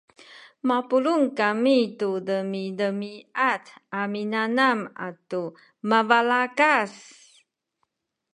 mapulung 0.67 1.23
kami 1.39 1.77
tu 1.99 2.09
demidemiad 2.27 3.63
a 3.99 4.01
minanam 4.13 4.79
atu 5.07 5.41
mabalakas 5.89 6.93